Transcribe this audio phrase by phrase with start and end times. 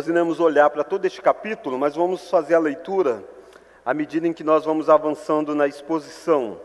[0.00, 3.22] Nós iremos olhar para todo este capítulo, mas vamos fazer a leitura
[3.84, 6.58] à medida em que nós vamos avançando na exposição.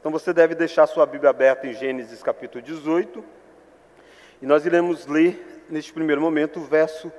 [0.00, 3.24] Então você deve deixar sua Bíblia aberta em Gênesis capítulo 18,
[4.42, 7.12] e nós iremos ler, neste primeiro momento, o verso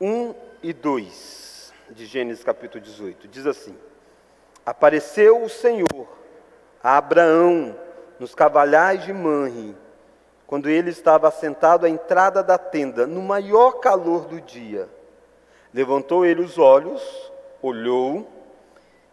[0.00, 3.28] 1 e 2 de Gênesis capítulo 18.
[3.28, 3.78] Diz assim:
[4.66, 6.08] Apareceu o Senhor
[6.82, 7.76] a Abraão
[8.18, 9.76] nos cavalhais de Manre,
[10.44, 14.88] quando ele estava sentado à entrada da tenda, no maior calor do dia.
[15.72, 17.02] Levantou ele os olhos,
[17.62, 18.26] olhou,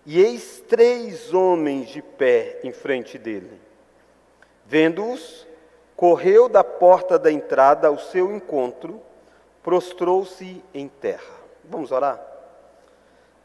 [0.05, 3.59] e eis três homens de pé em frente dele.
[4.65, 5.47] Vendo-os,
[5.95, 9.01] correu da porta da entrada ao seu encontro,
[9.63, 11.33] prostrou-se em terra.
[11.63, 12.21] Vamos orar?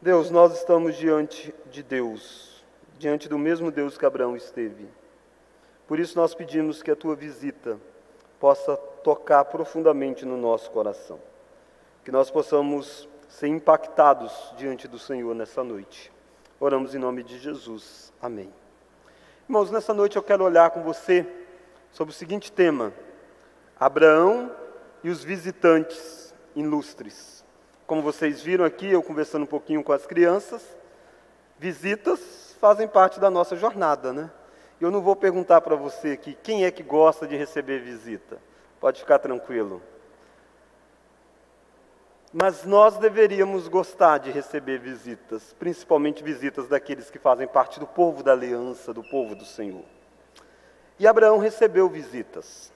[0.01, 2.63] Deus, nós estamos diante de Deus,
[2.97, 4.87] diante do mesmo Deus que Abraão esteve.
[5.87, 7.79] Por isso nós pedimos que a tua visita
[8.39, 11.19] possa tocar profundamente no nosso coração,
[12.03, 16.11] que nós possamos ser impactados diante do Senhor nessa noite.
[16.59, 18.11] Oramos em nome de Jesus.
[18.21, 18.51] Amém.
[19.47, 21.27] Irmãos, nessa noite eu quero olhar com você
[21.91, 22.93] sobre o seguinte tema:
[23.79, 24.51] Abraão
[25.03, 27.43] e os visitantes ilustres.
[27.85, 30.63] Como vocês viram aqui, eu conversando um pouquinho com as crianças,
[31.59, 34.31] visitas fazem parte da nossa jornada, né?
[34.79, 38.39] Eu não vou perguntar para você aqui quem é que gosta de receber visita.
[38.79, 39.81] Pode ficar tranquilo.
[42.33, 48.23] Mas nós deveríamos gostar de receber visitas, principalmente visitas daqueles que fazem parte do povo
[48.23, 49.83] da aliança, do povo do Senhor.
[50.97, 52.71] E Abraão recebeu visitas,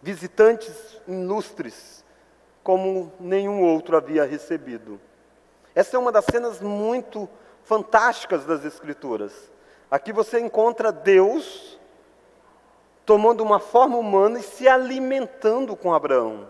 [0.00, 2.02] visitantes ilustres,
[2.62, 4.98] como nenhum outro havia recebido.
[5.74, 7.28] Essa é uma das cenas muito
[7.64, 9.52] fantásticas das Escrituras.
[9.90, 11.78] Aqui você encontra Deus
[13.04, 16.46] tomando uma forma humana e se alimentando com Abraão.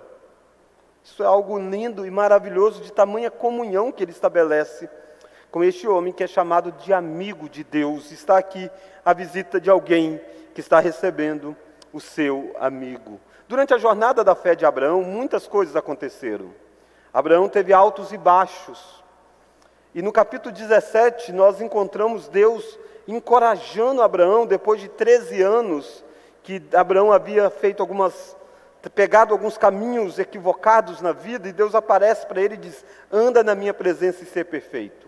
[1.03, 4.89] Isso é algo lindo e maravilhoso de tamanha comunhão que ele estabelece
[5.51, 8.11] com este homem que é chamado de amigo de Deus.
[8.13, 8.71] Está aqui
[9.05, 10.21] a visita de alguém
[10.55, 11.57] que está recebendo
[11.93, 13.21] o seu amigo.
[13.49, 16.53] Durante a jornada da fé de Abraão, muitas coisas aconteceram.
[17.13, 19.03] Abraão teve altos e baixos.
[19.95, 26.05] E no capítulo 17, nós encontramos Deus encorajando Abraão, depois de 13 anos
[26.43, 28.37] que Abraão havia feito algumas
[28.91, 33.55] pegado alguns caminhos equivocados na vida, e Deus aparece para ele e diz: anda na
[33.55, 35.07] minha presença e ser perfeito.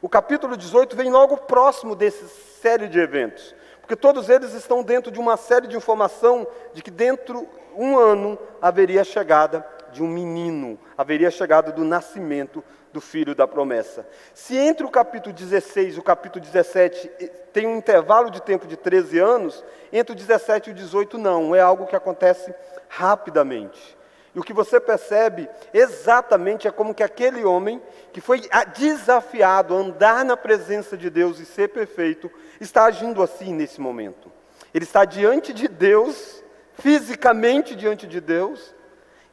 [0.00, 2.28] O capítulo 18 vem logo próximo desse
[2.60, 6.90] série de eventos, porque todos eles estão dentro de uma série de informação de que
[6.90, 12.62] dentro de um ano haveria a chegada de um menino, haveria a chegada do nascimento
[12.92, 14.06] do filho da promessa.
[14.34, 18.66] Se entre o capítulo 16 e o capítulo 17 eh, tem um intervalo de tempo
[18.66, 22.52] de 13 anos, entre o 17 e o 18 não, é algo que acontece
[22.88, 23.96] rapidamente.
[24.34, 27.80] E o que você percebe exatamente é como que aquele homem
[28.12, 28.42] que foi
[28.76, 32.30] desafiado a andar na presença de Deus e ser perfeito,
[32.60, 34.30] está agindo assim nesse momento.
[34.72, 36.42] Ele está diante de Deus,
[36.74, 38.73] fisicamente diante de Deus,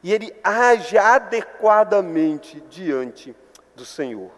[0.02, 3.34] e ele age adequadamente diante
[3.74, 4.30] do Senhor.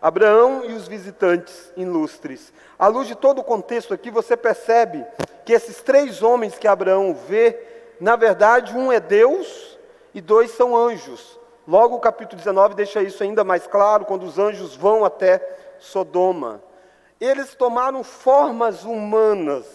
[0.00, 2.52] Abraão e os visitantes ilustres.
[2.78, 5.04] À luz de todo o contexto aqui, você percebe
[5.44, 7.58] que esses três homens que Abraão vê,
[8.00, 9.78] na verdade, um é Deus
[10.14, 11.38] e dois são anjos.
[11.68, 15.46] Logo o capítulo 19 deixa isso ainda mais claro, quando os anjos vão até
[15.78, 16.62] Sodoma.
[17.20, 19.66] Eles tomaram formas humanas,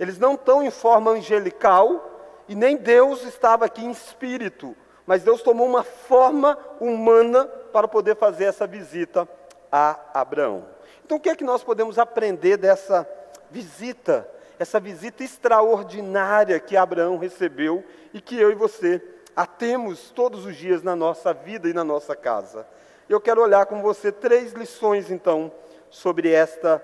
[0.00, 2.10] eles não estão em forma angelical,
[2.48, 4.74] e nem Deus estava aqui em espírito,
[5.06, 9.28] mas Deus tomou uma forma humana para poder fazer essa visita
[9.70, 10.64] a Abraão.
[11.04, 13.08] Então, o que é que nós podemos aprender dessa
[13.50, 14.28] visita,
[14.58, 19.02] essa visita extraordinária que Abraão recebeu e que eu e você
[19.36, 22.66] a temos todos os dias na nossa vida e na nossa casa?
[23.08, 25.52] Eu quero olhar com você três lições, então,
[25.90, 26.82] sobre esta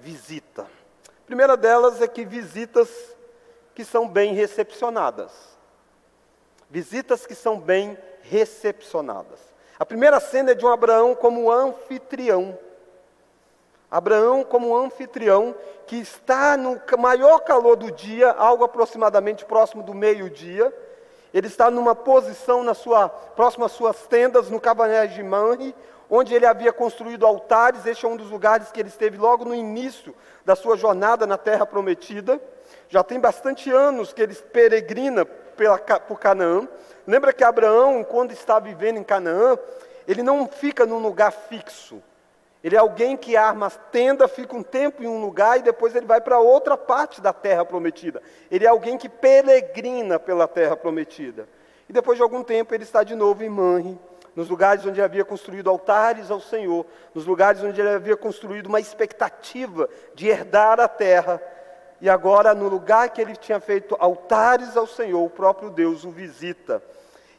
[0.00, 0.62] visita.
[0.62, 3.16] A primeira delas é que visitas
[3.74, 5.51] que são bem recepcionadas.
[6.72, 9.38] Visitas que são bem recepcionadas.
[9.78, 12.58] A primeira cena é de um Abraão como anfitrião.
[13.90, 15.54] Abraão como anfitrião
[15.86, 20.72] que está no maior calor do dia, algo aproximadamente próximo do meio-dia.
[21.34, 25.74] Ele está numa posição na sua, às suas tendas, no Cabanés de Manre,
[26.08, 27.84] onde ele havia construído altares.
[27.84, 31.36] Este é um dos lugares que ele esteve logo no início da sua jornada na
[31.36, 32.40] Terra Prometida.
[32.88, 36.68] Já tem bastante anos que ele peregrina pela, por Canaã.
[37.06, 39.58] Lembra que Abraão, quando está vivendo em Canaã,
[40.06, 42.02] ele não fica num lugar fixo.
[42.62, 46.06] Ele é alguém que arma tenda, fica um tempo em um lugar e depois ele
[46.06, 48.22] vai para outra parte da terra prometida.
[48.50, 51.48] Ele é alguém que peregrina pela terra prometida.
[51.88, 53.98] E depois de algum tempo ele está de novo em Manre,
[54.34, 58.80] nos lugares onde havia construído altares ao Senhor, nos lugares onde ele havia construído uma
[58.80, 61.42] expectativa de herdar a terra.
[62.02, 66.10] E agora, no lugar que ele tinha feito altares ao Senhor, o próprio Deus o
[66.10, 66.82] visita.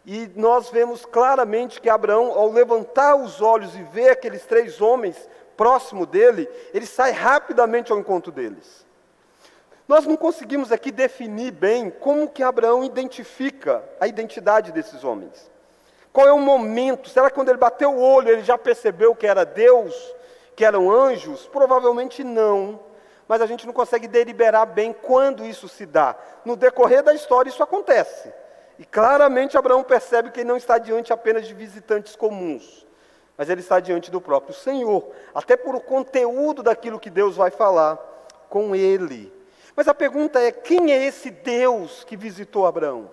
[0.05, 5.29] E nós vemos claramente que Abraão, ao levantar os olhos e ver aqueles três homens
[5.57, 8.85] próximo dele, ele sai rapidamente ao encontro deles.
[9.85, 15.51] Nós não conseguimos aqui definir bem como que Abraão identifica a identidade desses homens.
[16.13, 17.09] Qual é o momento?
[17.09, 19.93] Será que quando ele bateu o olho ele já percebeu que era Deus,
[20.55, 21.47] que eram anjos?
[21.47, 22.92] Provavelmente não.
[23.27, 26.15] Mas a gente não consegue deliberar bem quando isso se dá.
[26.43, 28.31] No decorrer da história isso acontece.
[28.77, 32.85] E claramente Abraão percebe que ele não está diante apenas de visitantes comuns,
[33.37, 37.51] mas ele está diante do próprio Senhor, até por o conteúdo daquilo que Deus vai
[37.51, 37.97] falar
[38.49, 39.31] com ele.
[39.75, 43.09] Mas a pergunta é: quem é esse Deus que visitou Abraão?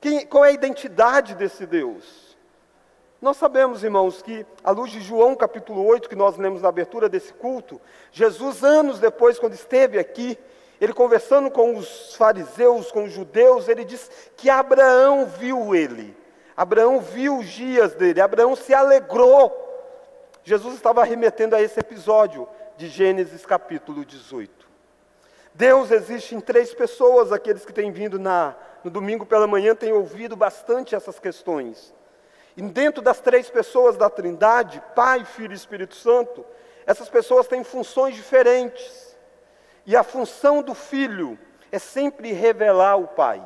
[0.00, 2.29] Quem, qual é a identidade desse Deus?
[3.20, 7.06] Nós sabemos, irmãos, que, à luz de João capítulo 8, que nós lemos na abertura
[7.06, 7.78] desse culto,
[8.10, 10.38] Jesus, anos depois, quando esteve aqui,
[10.80, 16.16] ele conversando com os fariseus, com os judeus, ele diz que Abraão viu ele.
[16.56, 19.54] Abraão viu os dias dele, Abraão se alegrou.
[20.42, 24.66] Jesus estava remetendo a esse episódio de Gênesis capítulo 18.
[25.52, 29.92] Deus existe em três pessoas, aqueles que têm vindo na, no domingo pela manhã têm
[29.92, 31.92] ouvido bastante essas questões.
[32.56, 36.44] E dentro das três pessoas da Trindade, Pai, Filho e Espírito Santo,
[36.86, 39.16] essas pessoas têm funções diferentes.
[39.86, 41.38] E a função do Filho
[41.70, 43.42] é sempre revelar o Pai.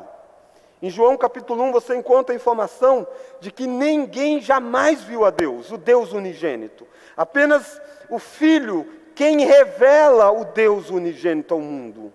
[0.82, 3.06] Em João capítulo 1 você encontra a informação
[3.40, 6.86] de que ninguém jamais viu a Deus, o Deus unigênito.
[7.16, 7.80] Apenas
[8.10, 12.12] o Filho quem revela o Deus unigênito ao mundo.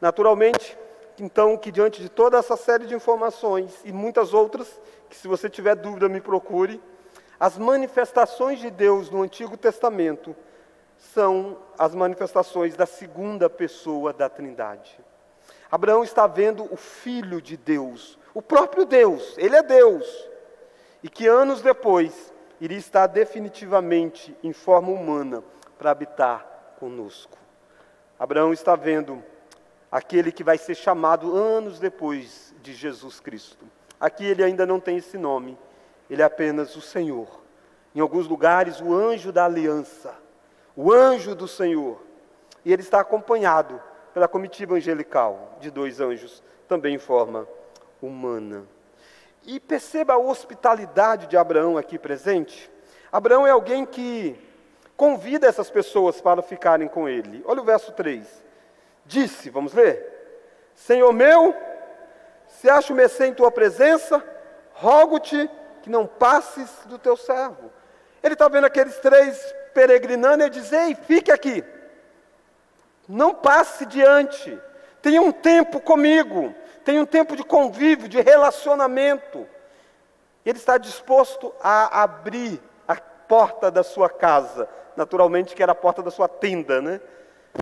[0.00, 0.76] Naturalmente,
[1.18, 5.48] então, que diante de toda essa série de informações e muitas outras, que se você
[5.48, 6.80] tiver dúvida me procure,
[7.38, 10.34] as manifestações de Deus no Antigo Testamento
[10.96, 14.98] são as manifestações da segunda pessoa da Trindade.
[15.70, 20.28] Abraão está vendo o Filho de Deus, o próprio Deus, ele é Deus,
[21.02, 25.42] e que anos depois iria estar definitivamente em forma humana
[25.78, 27.36] para habitar conosco.
[28.18, 29.22] Abraão está vendo
[29.94, 33.64] aquele que vai ser chamado anos depois de Jesus Cristo.
[34.00, 35.56] Aqui ele ainda não tem esse nome,
[36.10, 37.28] ele é apenas o Senhor.
[37.94, 40.12] Em alguns lugares, o anjo da aliança,
[40.74, 42.02] o anjo do Senhor.
[42.64, 43.80] E ele está acompanhado
[44.12, 47.46] pela comitiva angelical de dois anjos, também em forma
[48.02, 48.64] humana.
[49.46, 52.68] E perceba a hospitalidade de Abraão aqui presente.
[53.12, 54.36] Abraão é alguém que
[54.96, 57.44] convida essas pessoas para ficarem com ele.
[57.46, 58.43] Olha o verso 3.
[59.04, 60.04] Disse, vamos ler:
[60.74, 61.54] Senhor meu,
[62.46, 64.22] se acho mercê em tua presença,
[64.72, 65.48] rogo-te
[65.82, 67.70] que não passes do teu servo.
[68.22, 69.38] Ele está vendo aqueles três
[69.72, 71.64] peregrinando e diz: Ei, fique aqui,
[73.08, 74.58] não passe diante,
[75.02, 76.54] tenha um tempo comigo,
[76.84, 79.46] tenha um tempo de convívio, de relacionamento.
[80.44, 86.02] Ele está disposto a abrir a porta da sua casa naturalmente que era a porta
[86.02, 87.00] da sua tenda, né?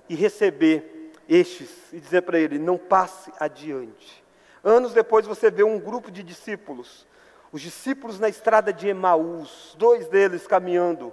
[0.09, 1.02] E receber
[1.35, 4.23] estes e dizer para ele: não passe adiante.
[4.63, 7.07] Anos depois você vê um grupo de discípulos,
[7.51, 11.13] os discípulos na estrada de Emaús, dois deles caminhando,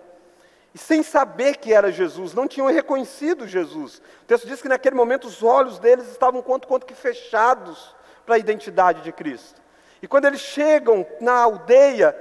[0.73, 4.01] e sem saber que era Jesus, não tinham reconhecido Jesus.
[4.23, 7.95] O texto diz que naquele momento os olhos deles estavam quanto quanto que fechados
[8.25, 9.59] para a identidade de Cristo.
[10.01, 12.15] E quando eles chegam na aldeia,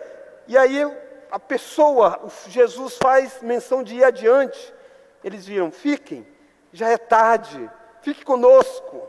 [0.46, 0.82] e aí
[1.30, 4.72] a pessoa, Jesus faz menção de ir adiante.
[5.22, 6.26] Eles viram, fiquem,
[6.72, 7.70] já é tarde,
[8.02, 9.06] fique conosco.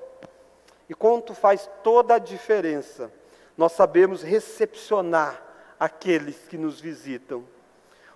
[0.88, 3.12] E quanto faz toda a diferença,
[3.58, 5.42] nós sabemos recepcionar
[5.80, 7.44] aqueles que nos visitam.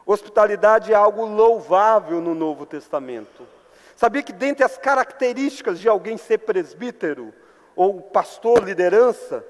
[0.06, 3.48] Hospitalidade é algo louvável no Novo Testamento.
[3.96, 7.34] Sabia que dentre as características de alguém ser presbítero,
[7.76, 9.46] ou pastor, liderança,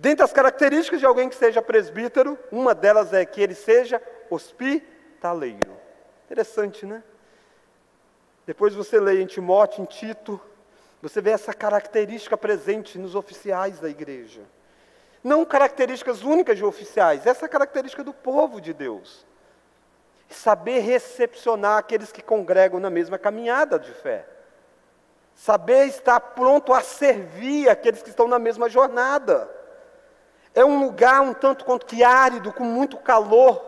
[0.00, 5.76] Dentre as características de alguém que seja presbítero, uma delas é que ele seja hospitaleiro.
[6.24, 7.02] Interessante, né?
[8.50, 10.40] Depois você lê em Timóteo, em Tito,
[11.00, 14.40] você vê essa característica presente nos oficiais da igreja.
[15.22, 19.24] Não características únicas de oficiais, essa é característica do povo de Deus.
[20.28, 24.26] Saber recepcionar aqueles que congregam na mesma caminhada de fé.
[25.32, 29.48] Saber estar pronto a servir aqueles que estão na mesma jornada.
[30.56, 33.64] É um lugar um tanto quanto que árido, com muito calor.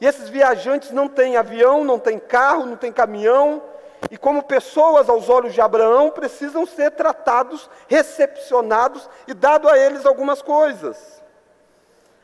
[0.00, 3.62] E esses viajantes não têm avião, não têm carro, não têm caminhão.
[4.10, 10.04] E como pessoas aos olhos de Abraão, precisam ser tratados, recepcionados e dado a eles
[10.04, 11.22] algumas coisas.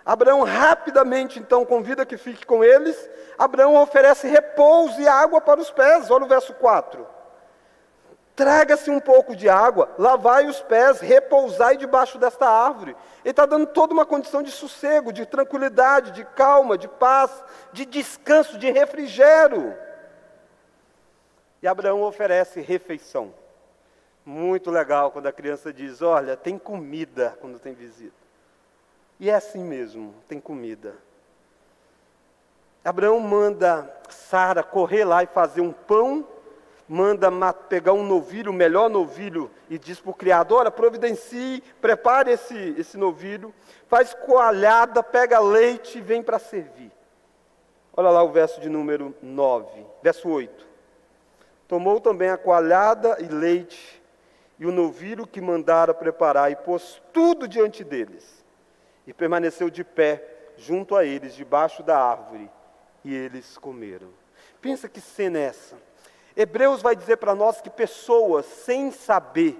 [0.05, 3.09] Abraão rapidamente então convida que fique com eles.
[3.39, 6.11] Abraão oferece repouso e água para os pés.
[6.11, 7.07] Olha o verso 4.
[8.35, 12.97] Traga-se um pouco de água, lavai os pés, repousai debaixo desta árvore.
[13.23, 17.31] Ele está dando toda uma condição de sossego, de tranquilidade, de calma, de paz,
[17.71, 19.77] de descanso, de refrigério.
[21.63, 23.35] E Abraão oferece refeição.
[24.25, 28.21] Muito legal quando a criança diz: Olha, tem comida quando tem visita.
[29.19, 30.95] E é assim mesmo, tem comida.
[32.85, 36.27] Abraão manda Sara correr lá e fazer um pão,
[36.89, 42.33] manda pegar um novilho, o melhor novilho, e diz para o criador: Olha, providencie, prepare
[42.33, 43.55] esse, esse novilho,
[43.89, 46.91] faz coalhada, pega leite e vem para servir.
[47.95, 50.70] Olha lá o verso de número 9, verso 8.
[51.71, 54.03] Tomou também a coalhada e leite,
[54.59, 58.45] e o novilho que mandara preparar, e pôs tudo diante deles
[59.07, 62.51] e permaneceu de pé junto a eles, debaixo da árvore,
[63.05, 64.09] e eles comeram.
[64.61, 65.77] Pensa que cena é essa?
[66.37, 69.57] Hebreus vai dizer para nós que pessoas, sem saber,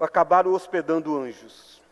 [0.00, 1.82] acabaram hospedando anjos.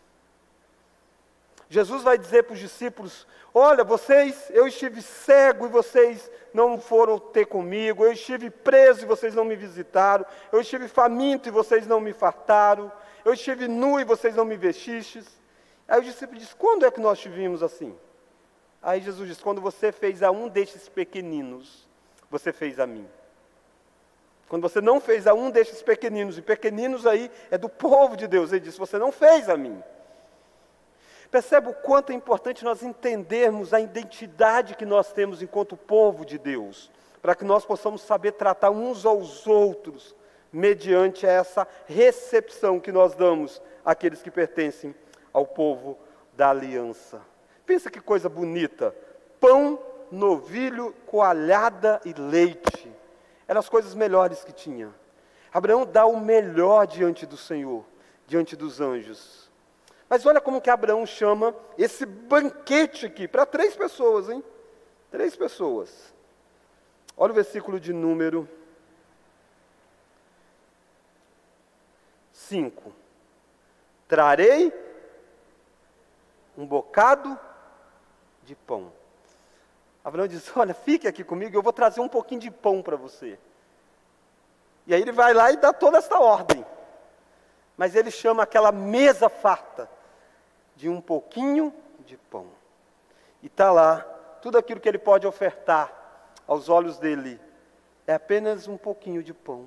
[1.73, 7.19] Jesus vai dizer para os discípulos: Olha, vocês, eu estive cego e vocês não foram
[7.19, 11.87] ter comigo, eu estive preso e vocês não me visitaram, eu estive faminto e vocês
[11.87, 12.93] não me fartaram,
[13.25, 15.25] eu estive nu e vocês não me vestistes.
[15.89, 17.97] Aí o discípulo diz: Quando é que nós te vimos assim?
[18.83, 21.89] Aí Jesus diz: Quando você fez a um destes pequeninos,
[22.31, 23.09] você fez a mim.
[24.47, 28.27] Quando você não fez a um destes pequeninos, e pequeninos aí é do povo de
[28.27, 29.83] Deus, ele diz: Você não fez a mim.
[31.33, 36.37] Percebe o quanto é importante nós entendermos a identidade que nós temos enquanto povo de
[36.37, 36.91] Deus,
[37.23, 40.15] para que nós possamos saber tratar uns aos outros,
[40.53, 44.95] mediante essa recepção que nós damos àqueles que pertencem
[45.33, 45.99] ao povo
[46.35, 47.23] da aliança.
[47.65, 48.95] Pensa que coisa bonita:
[49.41, 49.79] pão,
[50.11, 52.93] novilho, coalhada e leite.
[53.49, 54.91] Eram as coisas melhores que tinha.
[55.51, 57.87] Abraão dá o melhor diante do Senhor,
[58.27, 59.42] diante dos anjos.
[60.13, 64.45] Mas olha como que Abraão chama esse banquete aqui para três pessoas, hein?
[65.11, 66.13] Três pessoas.
[67.17, 68.47] Olha o versículo de número
[72.31, 72.93] 5.
[74.07, 74.71] Trarei
[76.59, 77.41] um bocado
[78.43, 78.93] de pão.
[80.05, 83.39] Abraão diz: Olha, fique aqui comigo, eu vou trazer um pouquinho de pão para você.
[84.87, 86.63] E aí ele vai lá e dá toda essa ordem.
[87.79, 89.89] Mas ele chama aquela mesa farta
[90.77, 91.73] de um pouquinho
[92.07, 92.47] de pão.
[93.43, 94.01] E está lá,
[94.41, 95.93] tudo aquilo que ele pode ofertar
[96.47, 97.41] aos olhos dele
[98.07, 99.67] é apenas um pouquinho de pão.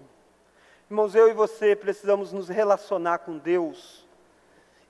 [0.90, 4.06] Irmãos, eu e você precisamos nos relacionar com Deus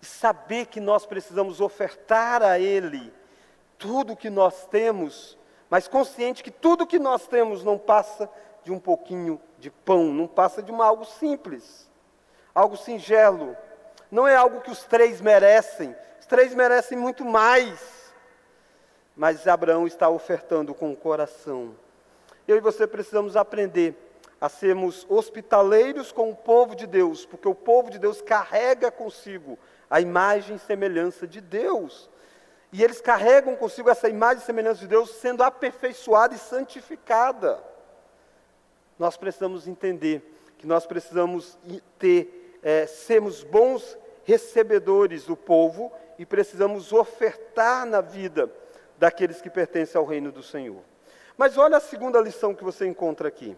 [0.01, 3.13] e saber que nós precisamos ofertar a Ele
[3.77, 5.37] tudo o que nós temos,
[5.69, 8.29] mas consciente que tudo o que nós temos não passa
[8.63, 11.89] de um pouquinho de pão, não passa de uma, algo simples,
[12.53, 13.55] algo singelo.
[14.11, 18.13] Não é algo que os três merecem, os três merecem muito mais.
[19.15, 21.75] Mas Abraão está ofertando com o coração.
[22.47, 23.95] Eu e você precisamos aprender
[24.39, 29.57] a sermos hospitaleiros com o povo de Deus, porque o povo de Deus carrega consigo
[29.89, 32.09] a imagem e semelhança de Deus.
[32.71, 37.63] E eles carregam consigo essa imagem e semelhança de Deus sendo aperfeiçoada e santificada.
[38.99, 40.21] Nós precisamos entender
[40.57, 41.57] que nós precisamos
[41.97, 48.51] ter, é, sermos bons recebedores do povo e precisamos ofertar na vida
[48.97, 50.81] daqueles que pertencem ao reino do Senhor.
[51.37, 53.55] Mas olha a segunda lição que você encontra aqui: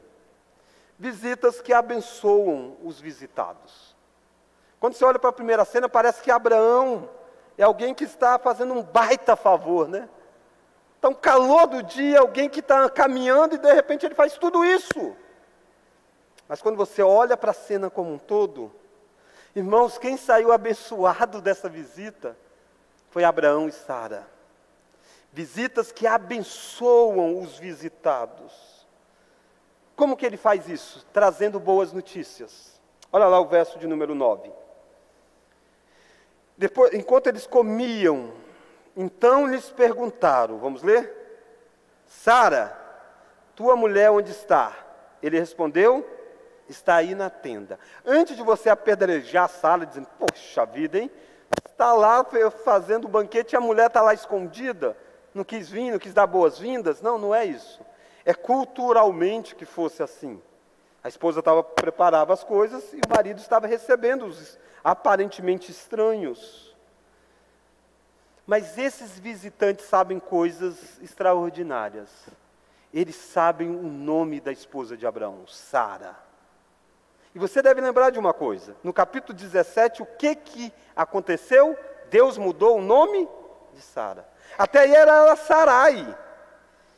[1.00, 3.96] visitas que abençoam os visitados.
[4.78, 7.10] Quando você olha para a primeira cena, parece que Abraão
[7.58, 10.10] é alguém que está fazendo um baita favor, né?
[10.98, 14.66] Está um calor do dia, alguém que está caminhando e de repente ele faz tudo
[14.66, 15.16] isso.
[16.46, 18.72] Mas quando você olha para a cena como um todo,
[19.58, 22.38] irmãos, quem saiu abençoado dessa visita
[23.10, 24.28] foi Abraão e Sara.
[25.34, 28.88] Visitas que abençoam os visitados.
[29.96, 31.06] Como que ele faz isso?
[31.12, 32.80] Trazendo boas notícias.
[33.12, 34.52] Olha lá o verso de número 9.
[36.56, 38.32] Depois, enquanto eles comiam,
[38.96, 41.14] então lhes perguntaram, vamos ler?
[42.06, 42.76] Sara,
[43.56, 44.76] tua mulher onde está?
[45.22, 46.06] Ele respondeu,
[46.70, 47.80] está aí na tenda.
[48.06, 51.12] Antes de você apedrejar Sara, dizendo, poxa vida, hein?
[51.70, 52.26] Está lá
[52.64, 54.98] fazendo o banquete e a mulher está lá escondida,
[55.34, 57.02] não quis vir, não quis dar boas-vindas.
[57.02, 57.80] Não, não é isso.
[58.26, 60.42] É culturalmente que fosse assim.
[61.04, 66.76] A esposa estava preparava as coisas e o marido estava recebendo os aparentemente estranhos.
[68.46, 72.10] Mas esses visitantes sabem coisas extraordinárias.
[72.94, 76.27] Eles sabem o nome da esposa de Abraão, Sara.
[77.38, 81.78] E você deve lembrar de uma coisa: no capítulo 17, o que, que aconteceu?
[82.10, 83.30] Deus mudou o nome
[83.76, 84.28] de Sara.
[84.58, 86.18] Até aí era ela Sarai.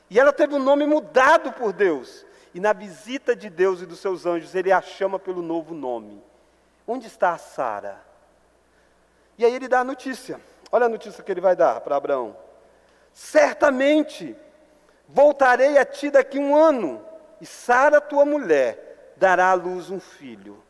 [0.09, 2.25] E ela teve o nome mudado por Deus.
[2.53, 6.23] E na visita de Deus e dos seus anjos, ele a chama pelo novo nome.
[6.87, 7.99] Onde está a Sara?
[9.37, 10.39] E aí ele dá a notícia.
[10.71, 12.33] Olha a notícia que ele vai dar para Abraão.
[13.11, 14.37] Certamente
[15.05, 17.05] voltarei a ti daqui um ano,
[17.41, 18.88] e Sara, tua mulher,
[19.19, 20.63] dará à luz um filho.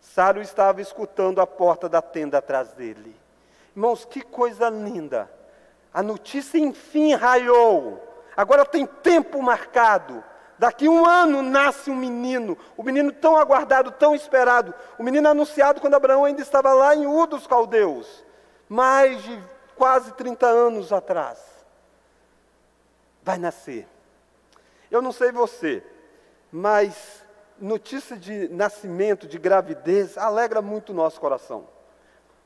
[0.00, 3.14] Sara estava escutando a porta da tenda atrás dele.
[3.74, 5.30] Irmãos, que coisa linda!
[5.92, 8.02] A notícia enfim raiou.
[8.36, 10.22] Agora tem tempo marcado.
[10.58, 15.80] Daqui um ano nasce um menino, o menino tão aguardado, tão esperado, o menino anunciado
[15.80, 18.24] quando Abraão ainda estava lá em Ur dos Caldeus,
[18.68, 19.40] mais de
[19.76, 21.38] quase 30 anos atrás.
[23.22, 23.86] Vai nascer.
[24.90, 25.80] Eu não sei você,
[26.50, 27.24] mas
[27.60, 31.66] notícia de nascimento, de gravidez, alegra muito o nosso coração.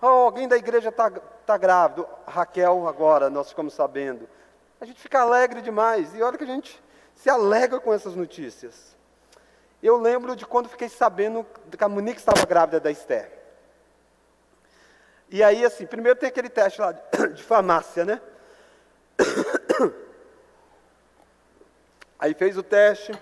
[0.00, 4.28] Oh, alguém da igreja está tá grávido, Raquel agora, nós ficamos sabendo.
[4.80, 6.82] A gente fica alegre demais, e olha que a gente
[7.14, 8.96] se alegra com essas notícias.
[9.82, 13.30] Eu lembro de quando fiquei sabendo que a Monique estava grávida da Esther.
[15.28, 18.20] E aí, assim, primeiro tem aquele teste lá de farmácia, né?
[22.18, 23.12] Aí fez o teste.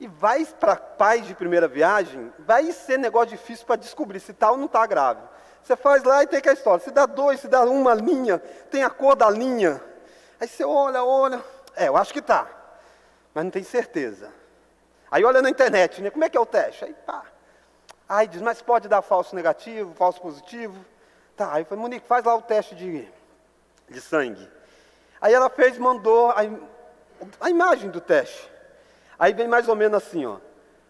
[0.00, 4.48] E vai para pais de primeira viagem, vai ser negócio difícil para descobrir se tal
[4.48, 5.28] tá ou não está grávida.
[5.62, 6.82] Você faz lá e tem que a história.
[6.82, 8.38] Se dá dois, se dá uma linha,
[8.70, 9.80] tem a cor da linha.
[10.40, 11.44] Aí você olha, olha.
[11.76, 12.60] É, eu acho que está
[13.34, 14.32] mas não tem certeza.
[15.10, 16.10] Aí olha na internet, né?
[16.10, 16.84] Como é que é o teste?
[16.84, 17.24] Aí pá.
[18.08, 20.84] Aí diz, mas pode dar falso negativo, falso positivo.
[21.36, 23.08] Tá, aí foi, Monique, faz lá o teste de,
[23.88, 24.48] de sangue.
[25.20, 26.38] Aí ela fez, mandou a,
[27.40, 28.50] a imagem do teste.
[29.20, 30.38] Aí vem mais ou menos assim, ó.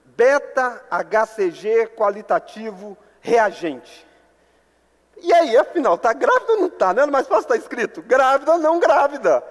[0.04, 4.06] Beta HCG qualitativo reagente.
[5.16, 6.94] E aí, afinal, está grávida ou não está?
[6.94, 8.00] Não é mais fácil estar tá escrito?
[8.02, 9.42] Grávida ou não grávida?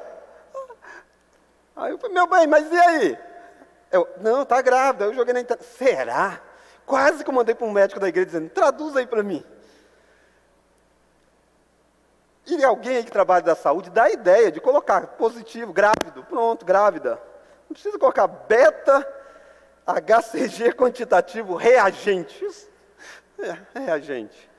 [1.76, 3.20] Aí eu falei, meu bem, mas e aí?
[3.92, 5.06] Eu, não, está grávida.
[5.06, 5.68] Eu joguei na internet.
[5.68, 6.39] Será?
[6.86, 9.44] Quase que eu mandei para um médico da igreja dizendo, traduz aí para mim.
[12.48, 16.65] E alguém aí que trabalha da saúde dá a ideia de colocar positivo, grávido, pronto,
[16.65, 17.29] grávida.
[17.70, 19.08] Não precisa colocar beta,
[19.86, 22.68] HCG quantitativo, reagente.
[23.38, 24.50] É, reagente.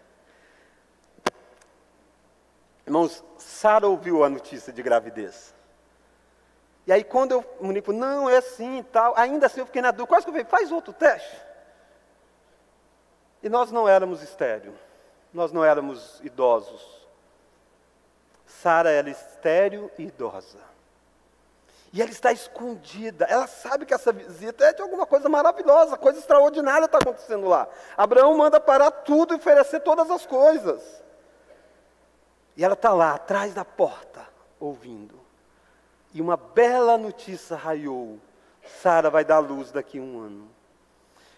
[2.86, 5.54] Irmãos, Sara ouviu a notícia de gravidez.
[6.86, 9.90] E aí quando eu comunico, não, é assim e tal, ainda assim eu fiquei na
[9.90, 11.36] dúvida, quase que eu falei, faz outro teste.
[13.42, 14.74] E nós não éramos estéreo,
[15.32, 17.06] nós não éramos idosos.
[18.46, 20.69] Sara era estéreo e idosa.
[21.92, 26.20] E ela está escondida, ela sabe que essa visita é de alguma coisa maravilhosa, coisa
[26.20, 27.68] extraordinária está acontecendo lá.
[27.96, 31.02] Abraão manda parar tudo e oferecer todas as coisas.
[32.56, 34.24] E ela está lá, atrás da porta,
[34.60, 35.18] ouvindo.
[36.14, 38.20] E uma bela notícia raiou:
[38.82, 40.48] Sara vai dar luz daqui a um ano.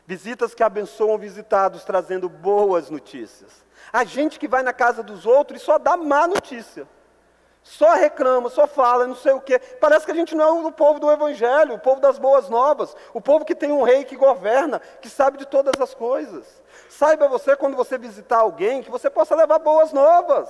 [0.06, 3.64] Visitas que abençoam visitados, trazendo boas notícias.
[3.90, 6.86] A gente que vai na casa dos outros e só dá má notícia.
[7.62, 9.58] Só reclama, só fala, não sei o quê.
[9.80, 12.96] Parece que a gente não é o povo do Evangelho, o povo das boas novas,
[13.14, 16.60] o povo que tem um rei que governa, que sabe de todas as coisas.
[16.88, 20.48] Saiba você, quando você visitar alguém, que você possa levar boas novas.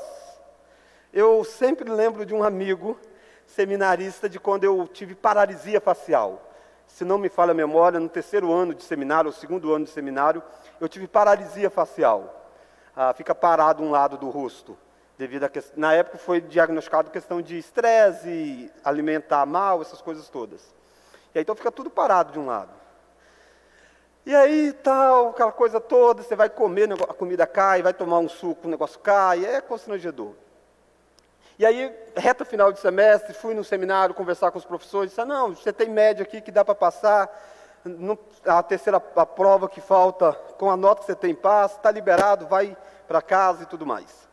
[1.13, 2.99] Eu sempre lembro de um amigo
[3.47, 6.41] seminarista de quando eu tive paralisia facial.
[6.87, 9.91] Se não me falha a memória, no terceiro ano de seminário, ou segundo ano de
[9.91, 10.43] seminário,
[10.81, 12.49] eu tive paralisia facial.
[12.97, 14.77] Ah, fica parado um lado do rosto.
[15.19, 15.63] Devido a que...
[15.77, 20.63] Na época foi diagnosticado questão de estresse, alimentar mal, essas coisas todas.
[21.35, 22.71] E aí então fica tudo parado de um lado.
[24.25, 28.29] E aí tal, aquela coisa toda, você vai comer, a comida cai, vai tomar um
[28.29, 30.33] suco, o negócio cai, é constrangedor.
[31.59, 35.25] E aí, reta final de semestre, fui no seminário conversar com os professores, disse, ah,
[35.25, 37.29] não, você tem média aqui que dá para passar,
[38.47, 42.47] a terceira a prova que falta, com a nota que você tem, passa, está liberado,
[42.47, 42.77] vai
[43.09, 44.29] para casa e tudo mais.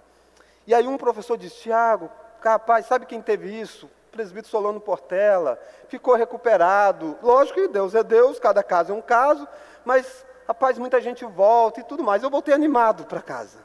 [0.70, 3.88] E aí um professor disse, Tiago, capaz, sabe quem teve isso?
[3.88, 7.18] O presbítero Solano Portela, ficou recuperado.
[7.24, 9.48] Lógico que Deus é Deus, cada caso é um caso,
[9.84, 12.22] mas, rapaz, muita gente volta e tudo mais.
[12.22, 13.58] Eu voltei animado para casa,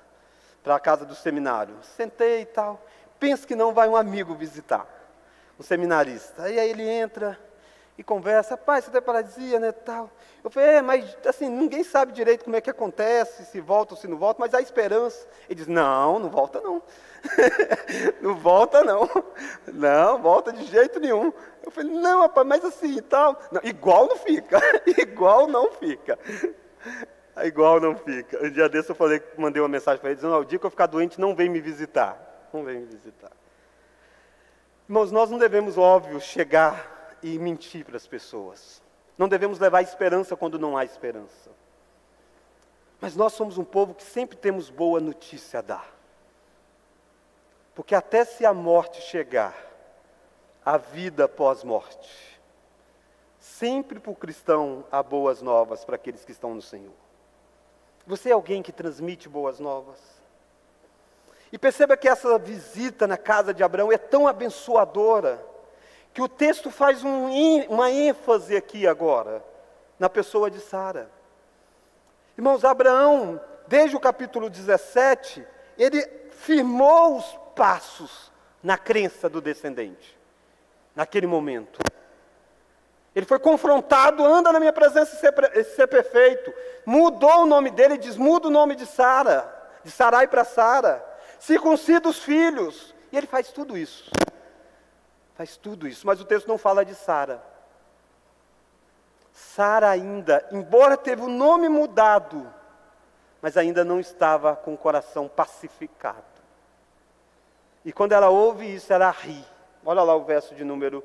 [0.63, 1.77] para a casa do seminário.
[1.95, 2.81] Sentei e tal.
[3.21, 4.87] Pensa que não vai um amigo visitar,
[5.61, 6.49] um seminarista.
[6.49, 7.39] E aí ele entra,
[7.97, 10.11] e conversa, pai, você tem paralisia, né, tal.
[10.43, 14.01] Eu falei, é, mas assim, ninguém sabe direito como é que acontece, se volta ou
[14.01, 15.27] se não volta, mas há esperança.
[15.49, 16.83] Ele diz, não, não volta não.
[18.21, 19.09] não volta não.
[19.73, 21.33] Não, volta de jeito nenhum.
[21.65, 23.41] Eu falei, não, rapaz, mas assim tal.
[23.53, 24.61] Não, igual não fica,
[24.99, 26.19] igual não fica.
[27.45, 28.45] Igual não fica.
[28.45, 30.71] Um dia desse eu falei, mandei uma mensagem para ele dizendo, o dia que eu
[30.71, 32.49] ficar doente, não vem me visitar.
[32.53, 33.31] Não vem me visitar.
[34.89, 36.94] Irmãos, nós não devemos, óbvio, chegar
[37.25, 38.83] e mentir para as pessoas.
[39.17, 41.51] Não devemos levar esperança quando não há esperança.
[43.01, 45.95] Mas nós somos um povo que sempre temos boa notícia a dar.
[47.75, 49.57] Porque até se a morte chegar,
[50.63, 52.39] a vida pós-morte,
[53.41, 56.93] sempre para o cristão há boas novas para aqueles que estão no Senhor.
[58.07, 59.99] Você é alguém que transmite boas novas?
[61.51, 65.54] E perceba que essa visita na casa de Abraão é tão abençoadora
[66.15, 67.29] que o texto faz um,
[67.69, 69.45] uma ênfase aqui agora,
[69.99, 71.11] na pessoa de Sara.
[72.39, 75.45] Irmãos, Abraão, desde o capítulo 17,
[75.77, 76.01] ele
[76.31, 78.31] firmou os passos
[78.63, 80.17] na crença do descendente,
[80.95, 81.81] naquele momento.
[83.13, 86.55] Ele foi confrontado, anda na minha presença e ser, ser perfeito.
[86.87, 91.05] Mudou o nome dele, diz: muda o nome de Sara, de Sarai para Sara.
[91.41, 92.95] Circuncida os filhos.
[93.11, 94.11] E ele faz tudo isso
[95.35, 97.43] faz tudo isso, mas o texto não fala de Sara.
[99.33, 102.49] Sara ainda, embora teve o nome mudado,
[103.43, 106.23] mas ainda não estava com o coração pacificado.
[107.85, 109.45] E quando ela ouve isso, ela ri.
[109.85, 111.05] Olha lá o verso de número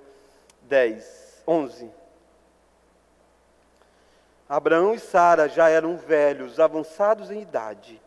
[0.61, 1.91] 10, 11.
[4.47, 8.01] Abraão e Sara já eram velhos, avançados em idade.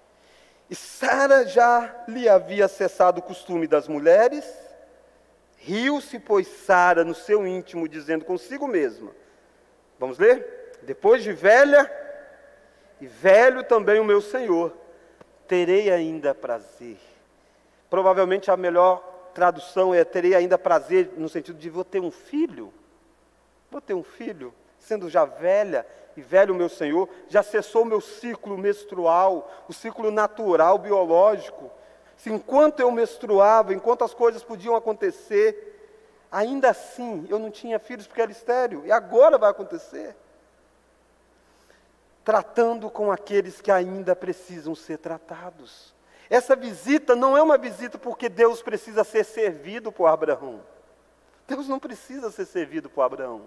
[0.70, 4.44] E Sara já lhe havia cessado o costume das mulheres
[5.64, 9.12] Riu-se, pois, Sara no seu íntimo, dizendo consigo mesma:
[9.96, 10.80] Vamos ler?
[10.82, 11.88] Depois de velha,
[13.00, 14.76] e velho também o meu Senhor,
[15.46, 16.98] terei ainda prazer.
[17.88, 18.98] Provavelmente a melhor
[19.32, 22.72] tradução é terei ainda prazer, no sentido de vou ter um filho.
[23.70, 27.86] Vou ter um filho, sendo já velha e velho o meu Senhor, já cessou o
[27.86, 31.70] meu ciclo menstrual, o ciclo natural, biológico
[32.22, 38.06] se enquanto eu menstruava, enquanto as coisas podiam acontecer, ainda assim eu não tinha filhos
[38.06, 40.14] porque era estéreo, e agora vai acontecer.
[42.24, 45.92] Tratando com aqueles que ainda precisam ser tratados.
[46.30, 50.60] Essa visita não é uma visita porque Deus precisa ser servido por Abraão.
[51.48, 53.42] Deus não precisa ser servido por Abraão.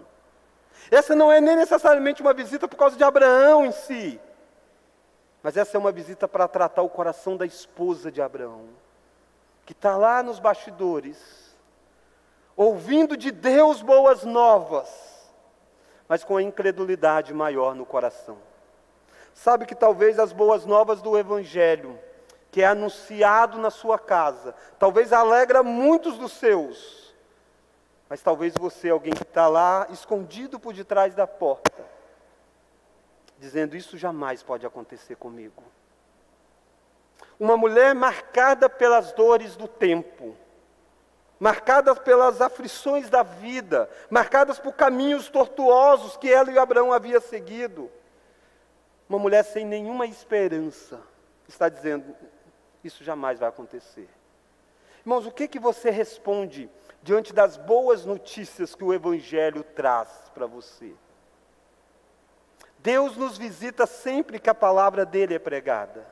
[0.90, 4.20] Essa não é nem necessariamente uma visita por causa de Abraão em si.
[5.46, 8.64] Mas essa é uma visita para tratar o coração da esposa de Abraão,
[9.64, 11.56] que está lá nos bastidores,
[12.56, 14.88] ouvindo de Deus boas novas,
[16.08, 18.38] mas com a incredulidade maior no coração.
[19.32, 21.96] Sabe que talvez as boas novas do Evangelho,
[22.50, 27.14] que é anunciado na sua casa, talvez alegra muitos dos seus,
[28.08, 31.95] mas talvez você, alguém que está lá escondido por detrás da porta,
[33.38, 35.62] dizendo: Isso jamais pode acontecer comigo.
[37.38, 40.36] Uma mulher marcada pelas dores do tempo,
[41.38, 47.90] marcada pelas aflições da vida, marcadas por caminhos tortuosos que ela e Abraão haviam seguido.
[49.08, 51.00] Uma mulher sem nenhuma esperança
[51.46, 52.16] está dizendo:
[52.82, 54.08] Isso jamais vai acontecer.
[55.00, 56.68] Irmãos, o que, que você responde
[57.02, 60.92] diante das boas notícias que o Evangelho traz para você?
[62.78, 66.06] Deus nos visita sempre que a palavra dele é pregada.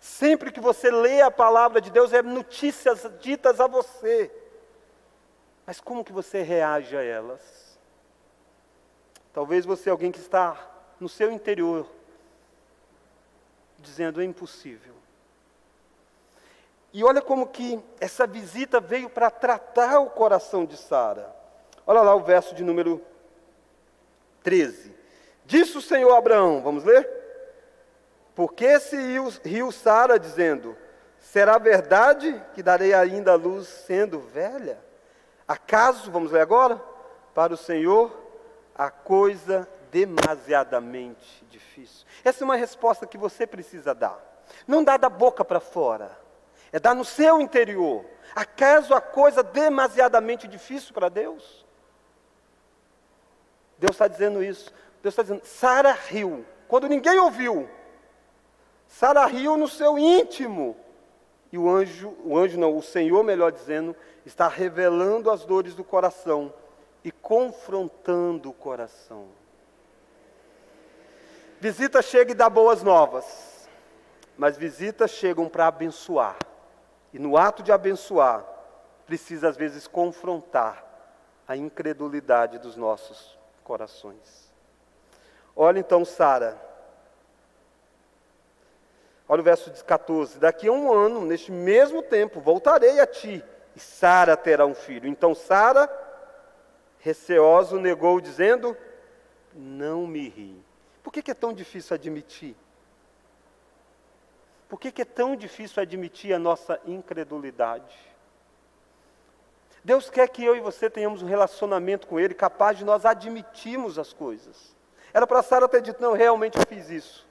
[0.00, 4.30] Sempre que você lê a palavra de Deus, é notícias ditas a você.
[5.66, 7.78] Mas como que você reage a elas?
[9.32, 10.58] Talvez você é alguém que está
[10.98, 11.86] no seu interior,
[13.78, 14.94] dizendo é impossível.
[16.92, 21.34] E olha como que essa visita veio para tratar o coração de Sara.
[21.86, 23.00] Olha lá o verso de número
[24.42, 24.99] 13.
[25.50, 27.10] Disse o Senhor a Abraão, vamos ler?
[28.36, 28.96] Porque se
[29.44, 30.76] riu, Sara, dizendo:
[31.18, 34.78] Será verdade que darei ainda a luz sendo velha?
[35.48, 36.80] Acaso, vamos ler agora?
[37.34, 38.16] Para o Senhor,
[38.76, 42.06] a coisa demasiadamente difícil.
[42.24, 44.44] Essa é uma resposta que você precisa dar.
[44.68, 46.16] Não dá da boca para fora,
[46.70, 48.04] é dar no seu interior.
[48.36, 51.66] Acaso a coisa demasiadamente difícil para Deus?
[53.80, 54.72] Deus está dizendo isso.
[55.02, 56.44] Deus está dizendo, Sara riu.
[56.68, 57.68] Quando ninguém ouviu,
[58.86, 60.76] Sara riu no seu íntimo.
[61.52, 65.82] E o anjo, o anjo não, o Senhor, melhor dizendo, está revelando as dores do
[65.82, 66.52] coração
[67.02, 69.28] e confrontando o coração.
[71.60, 73.68] Visita chega e dá boas novas,
[74.36, 76.36] mas visitas chegam para abençoar.
[77.12, 78.44] E no ato de abençoar,
[79.04, 80.86] precisa às vezes confrontar
[81.48, 84.49] a incredulidade dos nossos corações.
[85.62, 86.58] Olha então Sara.
[89.28, 93.44] Olha o verso 14: Daqui a um ano, neste mesmo tempo, voltarei a ti,
[93.76, 95.06] e Sara terá um filho.
[95.06, 95.86] Então Sara,
[97.00, 98.74] receoso, negou, dizendo:
[99.52, 100.64] Não me ri.
[101.02, 102.56] Por que, que é tão difícil admitir?
[104.66, 107.94] Por que, que é tão difícil admitir a nossa incredulidade?
[109.84, 113.98] Deus quer que eu e você tenhamos um relacionamento com Ele capaz de nós admitirmos
[113.98, 114.79] as coisas.
[115.12, 117.28] Era para Sara ter dito, não, realmente eu fiz isso.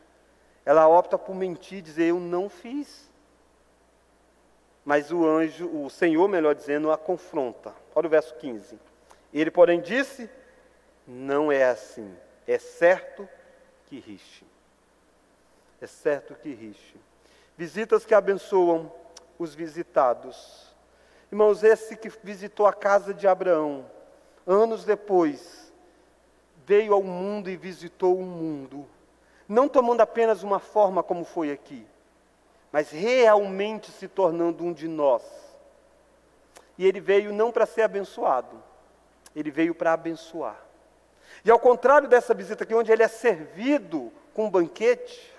[0.65, 3.10] Ela opta por mentir e dizer, eu não fiz.
[4.86, 7.74] Mas o anjo, o Senhor, melhor dizendo, a confronta.
[7.94, 8.80] Olha o verso 15.
[9.34, 10.30] Ele, porém, disse:
[11.06, 12.15] Não é assim.
[12.48, 13.30] É certo
[13.86, 14.46] que rixe.
[15.82, 16.96] É certo que rixe.
[17.56, 18.92] Visitas que abençoam
[19.38, 20.76] os visitados.
[21.32, 23.86] Irmãos, esse que visitou a casa de Abraão,
[24.48, 25.68] anos depois,
[26.69, 28.86] veio ao mundo e visitou o mundo,
[29.47, 31.84] não tomando apenas uma forma como foi aqui,
[32.71, 35.23] mas realmente se tornando um de nós.
[36.77, 38.62] E ele veio não para ser abençoado,
[39.36, 40.63] ele veio para abençoar.
[41.43, 45.34] E ao contrário dessa visita aqui, onde ele é servido com um banquete,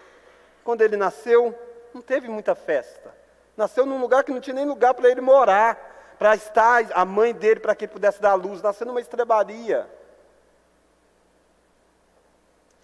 [0.64, 1.56] quando ele nasceu,
[1.94, 3.14] não teve muita festa.
[3.56, 7.32] Nasceu num lugar que não tinha nem lugar para ele morar, para estar a mãe
[7.32, 8.60] dele, para que ele pudesse dar luz.
[8.60, 9.88] Nasceu numa estrebaria.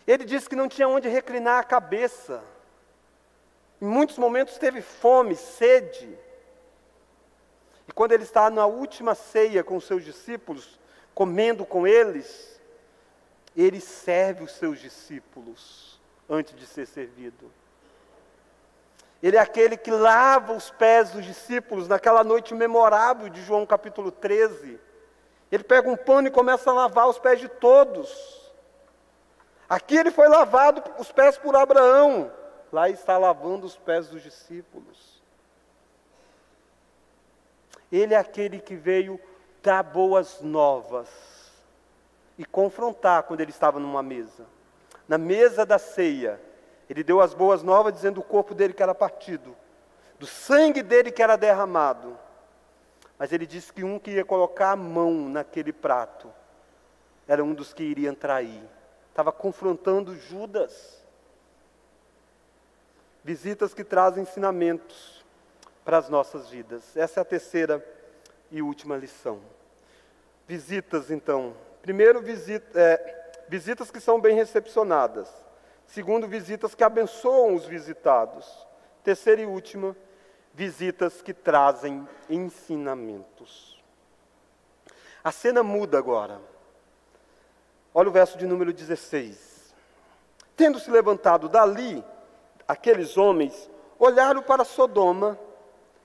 [0.07, 2.43] Ele disse que não tinha onde reclinar a cabeça.
[3.81, 6.17] Em muitos momentos teve fome, sede.
[7.89, 10.79] E quando ele está na última ceia com os seus discípulos,
[11.15, 12.61] comendo com eles,
[13.57, 17.51] ele serve os seus discípulos antes de ser servido.
[19.23, 24.11] Ele é aquele que lava os pés dos discípulos naquela noite memorável de João capítulo
[24.11, 24.79] 13.
[25.51, 28.46] Ele pega um pano e começa a lavar os pés de todos.
[29.69, 32.31] Aqui ele foi lavado os pés por Abraão,
[32.73, 35.21] lá está lavando os pés dos discípulos.
[37.91, 39.21] Ele é aquele que veio
[39.63, 41.09] dar boas novas
[42.39, 44.47] e confrontar quando ele estava numa mesa.
[45.09, 46.41] Na mesa da ceia,
[46.89, 49.57] ele deu as boas novas dizendo do corpo dele que era partido,
[50.19, 52.17] do sangue dele que era derramado.
[53.19, 56.33] Mas ele disse que um que ia colocar a mão naquele prato
[57.27, 58.63] era um dos que iriam trair.
[59.17, 61.03] Estava confrontando Judas.
[63.25, 65.25] Visitas que trazem ensinamentos
[65.87, 66.95] para as nossas vidas.
[66.95, 67.83] Essa é a terceira
[68.51, 69.41] e última lição.
[70.47, 71.57] Visitas, então.
[71.81, 75.33] Primeiro, visita, é, visitas que são bem recepcionadas.
[75.87, 78.69] Segundo, visitas que abençoam os visitados.
[79.03, 79.97] Terceira e última,
[80.53, 83.83] visitas que trazem ensinamentos.
[85.25, 86.39] A cena muda agora.
[87.99, 89.75] Olha o verso de número 16.
[90.55, 92.05] Tendo se levantado dali,
[92.69, 95.39] aqueles homens olharam para Sodoma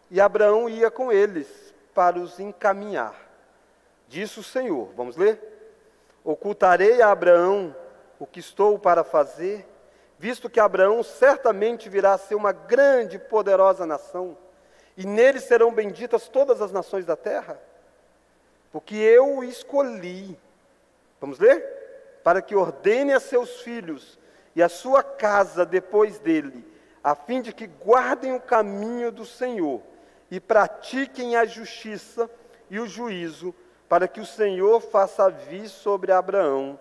[0.10, 1.50] e Abraão ia com eles
[1.94, 3.14] para os encaminhar.
[4.08, 5.38] Disse o Senhor, vamos ler?
[6.24, 7.76] Ocultarei a Abraão
[8.18, 9.68] o que estou para fazer
[10.18, 14.38] visto que Abraão certamente virá a ser uma grande e poderosa nação,
[14.96, 17.60] e nele serão benditas todas as nações da terra?
[18.72, 20.40] Porque eu o escolhi,
[21.20, 21.81] vamos ler?
[22.24, 24.20] Para que ordene a seus filhos
[24.56, 26.66] e a sua casa depois dele,
[27.04, 29.82] a fim de que guardem o caminho do Senhor
[30.30, 32.30] e pratiquem a justiça
[32.70, 33.54] e o juízo,
[33.90, 36.80] para que o Senhor faça vir sobre Abraão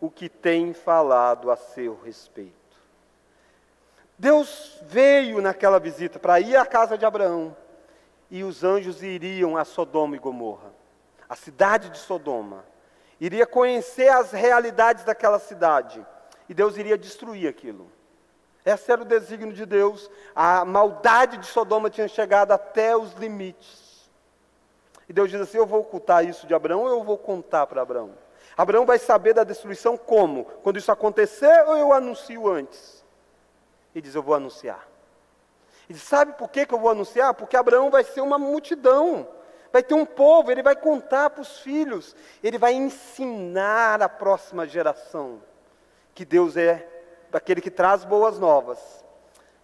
[0.00, 2.54] o que tem falado a seu respeito.
[4.18, 7.56] Deus veio naquela visita para ir à casa de Abraão
[8.30, 10.72] e os anjos iriam a Sodoma e Gomorra,
[11.28, 12.64] a cidade de Sodoma.
[13.20, 16.04] Iria conhecer as realidades daquela cidade
[16.48, 17.90] e Deus iria destruir aquilo.
[18.64, 20.10] Esse era o desígnio de Deus.
[20.34, 24.10] A maldade de Sodoma tinha chegado até os limites.
[25.08, 27.82] E Deus diz assim: Eu vou ocultar isso de Abraão ou eu vou contar para
[27.82, 28.12] Abraão?
[28.56, 30.44] Abraão vai saber da destruição como?
[30.62, 32.98] Quando isso acontecer ou eu anuncio antes?
[33.94, 34.86] e diz: Eu vou anunciar.
[35.88, 37.34] E diz, sabe por que, que eu vou anunciar?
[37.34, 39.26] Porque Abraão vai ser uma multidão,
[39.72, 44.66] vai ter um povo, ele vai contar para os filhos, ele vai ensinar a próxima
[44.66, 45.40] geração
[46.14, 46.86] que Deus é
[47.32, 49.04] aquele que traz boas novas,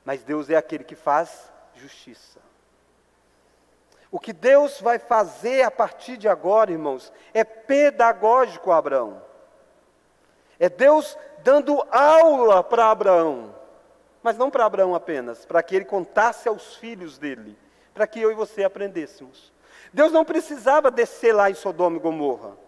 [0.05, 2.39] mas Deus é aquele que faz justiça.
[4.11, 9.21] O que Deus vai fazer a partir de agora, irmãos, é pedagógico a Abraão.
[10.61, 13.53] É Deus dando aula para Abraão.
[14.23, 17.59] Mas não para Abraão apenas, para que ele contasse aos filhos dele,
[17.93, 19.53] para que eu e você aprendêssemos.
[19.95, 22.59] Deus não precisava descer lá em Sodoma e Gomorra.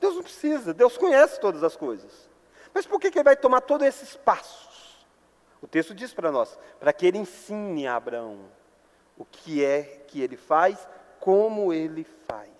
[0.00, 2.28] Deus não precisa, Deus conhece todas as coisas.
[2.74, 5.06] Mas por que, que ele vai tomar todos esses passos?
[5.62, 8.40] O texto diz para nós, para que ele ensine a Abraão
[9.16, 10.88] o que é que ele faz,
[11.20, 12.50] como ele faz.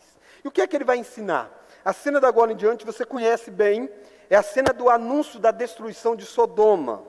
[0.45, 1.51] E o que é que ele vai ensinar?
[1.85, 3.91] A cena da agora em diante você conhece bem,
[4.29, 7.03] é a cena do anúncio da destruição de Sodoma.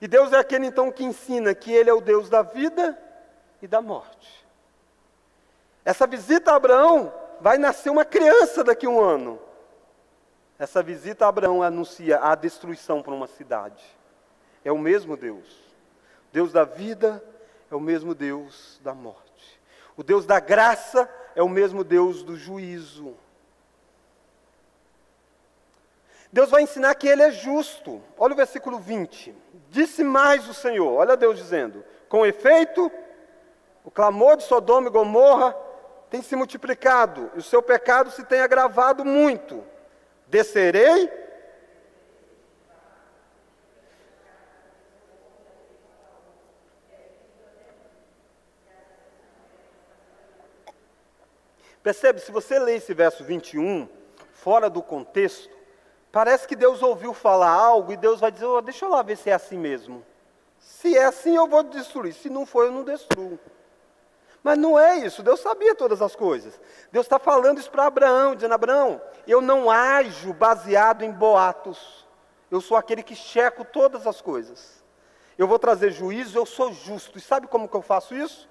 [0.00, 2.96] E Deus é aquele então que ensina que Ele é o Deus da vida
[3.60, 4.43] e da morte.
[5.84, 9.38] Essa visita a Abraão vai nascer uma criança daqui a um ano.
[10.58, 13.84] Essa visita a Abraão anuncia a destruição para uma cidade.
[14.64, 15.62] É o mesmo Deus.
[16.32, 17.22] Deus da vida
[17.70, 19.60] é o mesmo Deus da morte.
[19.96, 23.14] O Deus da graça é o mesmo Deus do juízo.
[26.32, 28.02] Deus vai ensinar que Ele é justo.
[28.16, 29.34] Olha o versículo 20.
[29.70, 32.90] Disse mais o Senhor, olha Deus dizendo: com efeito,
[33.84, 35.54] o clamor de Sodoma e Gomorra
[36.14, 39.64] tem se multiplicado, e o seu pecado se tem agravado muito.
[40.28, 41.10] Descerei
[51.82, 53.88] Percebe, se você lê esse verso 21,
[54.32, 55.50] fora do contexto,
[56.12, 59.16] parece que Deus ouviu falar algo e Deus vai dizer: oh, deixa eu lá ver
[59.16, 60.06] se é assim mesmo.
[60.60, 62.14] Se é assim, eu vou destruir.
[62.14, 63.38] Se não for, eu não destruo.
[64.44, 66.60] Mas não é isso, Deus sabia todas as coisas.
[66.92, 72.06] Deus está falando isso para Abraão, dizendo: Abraão, eu não ajo baseado em boatos.
[72.48, 74.84] Eu sou aquele que checo todas as coisas.
[75.36, 77.18] Eu vou trazer juízo, eu sou justo.
[77.18, 78.48] E sabe como que eu faço isso?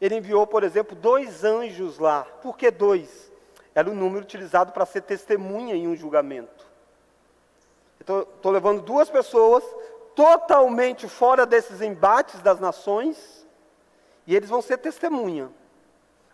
[0.00, 2.24] ele enviou, por exemplo, dois anjos lá.
[2.40, 3.30] Por que dois?
[3.74, 6.64] Era o número utilizado para ser testemunha em um julgamento.
[8.00, 9.62] Estou levando duas pessoas
[10.16, 13.39] totalmente fora desses embates das nações,
[14.30, 15.50] e eles vão ser testemunha.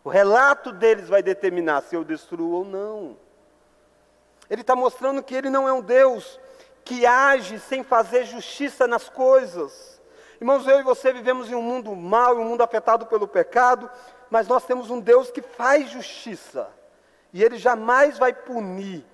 [0.05, 3.17] O relato deles vai determinar se eu destruo ou não.
[4.51, 6.39] Ele está mostrando que ele não é um Deus
[6.85, 9.99] que age sem fazer justiça nas coisas.
[10.39, 13.91] Irmãos, eu e você vivemos em um mundo mau, um mundo afetado pelo pecado,
[14.29, 16.69] mas nós temos um Deus que faz justiça.
[17.33, 19.07] E Ele jamais vai punir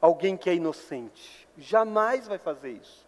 [0.00, 1.48] alguém que é inocente.
[1.56, 3.06] Jamais vai fazer isso.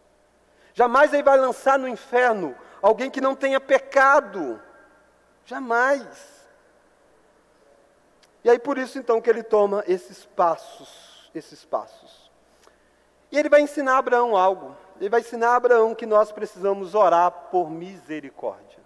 [0.74, 4.62] Jamais Ele vai lançar no inferno alguém que não tenha pecado.
[5.48, 6.06] Jamais.
[8.44, 12.30] E aí por isso então que ele toma esses passos, esses passos.
[13.32, 16.94] E ele vai ensinar a Abraão algo ele vai ensinar a Abraão que nós precisamos
[16.94, 18.78] orar por misericórdia.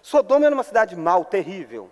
[0.00, 1.90] Sodoma era uma cidade mal, terrível.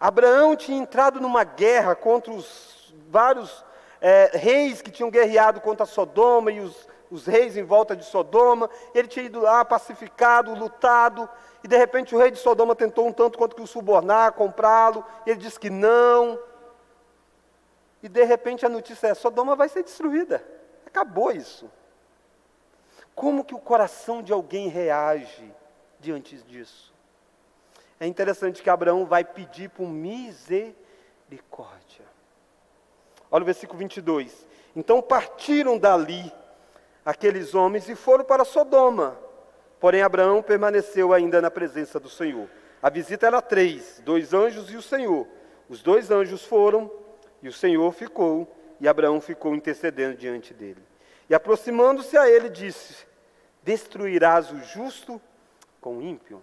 [0.00, 3.64] Abraão tinha entrado numa guerra contra os vários
[4.00, 8.70] é, reis que tinham guerreado contra Sodoma e os, os reis em volta de Sodoma.
[8.94, 11.28] Ele tinha ido lá pacificado, lutado,
[11.62, 15.04] e de repente o rei de Sodoma tentou um tanto quanto que o subornar, comprá-lo,
[15.26, 16.38] e ele disse que não.
[18.02, 20.44] E de repente a notícia é: Sodoma vai ser destruída.
[20.86, 21.70] Acabou isso.
[23.14, 25.52] Como que o coração de alguém reage
[25.98, 26.94] diante disso?
[27.98, 30.76] É interessante que Abraão vai pedir por misericórdia.
[33.30, 34.46] Olha o versículo 22.
[34.76, 36.32] Então partiram dali
[37.04, 39.18] aqueles homens e foram para Sodoma.
[39.80, 42.48] Porém, Abraão permaneceu ainda na presença do Senhor.
[42.82, 45.26] A visita era três: dois anjos e o Senhor.
[45.68, 46.90] Os dois anjos foram
[47.42, 48.48] e o Senhor ficou,
[48.80, 50.82] e Abraão ficou intercedendo diante dele.
[51.28, 53.06] E aproximando-se a ele, disse:
[53.62, 55.20] Destruirás o justo
[55.80, 56.42] com o ímpio?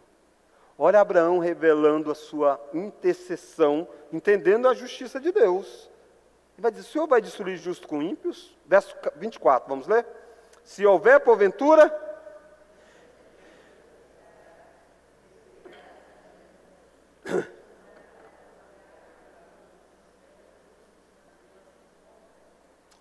[0.78, 5.90] Olha Abraão revelando a sua intercessão, entendendo a justiça de Deus.
[6.56, 8.56] Ele vai dizer: o Senhor vai destruir justo com ímpios?
[8.66, 10.06] Verso 24, vamos ler?
[10.64, 12.04] Se houver porventura.